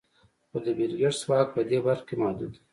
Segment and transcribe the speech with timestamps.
[0.49, 2.61] خو د بېل ګېټس واک په دې برخه کې محدود دی.